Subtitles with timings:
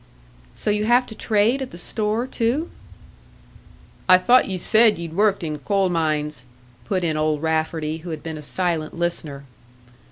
[0.55, 2.71] "So you have to trade at the store, too!"
[4.09, 6.47] "I thought ye said ye'd worked in coal mines,"
[6.85, 9.43] put in Old Rafferty, who had been a silent listener.